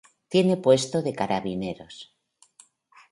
Tiene 0.29 0.57
puesto 0.57 1.03
de 1.03 1.13
carabineros. 1.13 1.95